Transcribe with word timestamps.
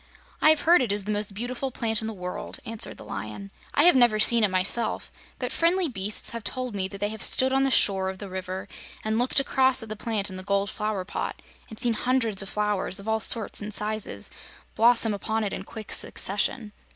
"I 0.41 0.49
have 0.49 0.61
heard 0.61 0.81
it 0.81 0.91
is 0.91 1.03
the 1.03 1.11
most 1.11 1.35
beautiful 1.35 1.69
plant 1.69 2.01
in 2.01 2.07
the 2.07 2.13
world," 2.15 2.57
answered 2.65 2.97
the 2.97 3.05
Lion. 3.05 3.51
"I 3.75 3.83
have 3.83 3.95
never 3.95 4.17
seen 4.17 4.43
it 4.43 4.47
myself, 4.49 5.11
but 5.37 5.51
friendly 5.51 5.87
beasts 5.87 6.31
have 6.31 6.43
told 6.43 6.73
me 6.73 6.87
that 6.87 6.99
they 6.99 7.09
have 7.09 7.21
stood 7.21 7.53
on 7.53 7.61
the 7.61 7.69
shore 7.69 8.09
of 8.09 8.17
the 8.17 8.27
river 8.27 8.67
and 9.05 9.19
looked 9.19 9.39
across 9.39 9.83
at 9.83 9.89
the 9.89 9.95
plant 9.95 10.27
in 10.31 10.37
the 10.37 10.43
gold 10.43 10.71
flower 10.71 11.05
pot 11.05 11.39
and 11.69 11.79
seen 11.79 11.93
hundreds 11.93 12.41
of 12.41 12.49
flowers, 12.49 12.99
of 12.99 13.07
all 13.07 13.19
sorts 13.19 13.61
and 13.61 13.75
sizes, 13.75 14.31
blossom 14.73 15.13
upon 15.13 15.43
it 15.43 15.53
in 15.53 15.61
quick 15.63 15.91
succession. 15.91 16.71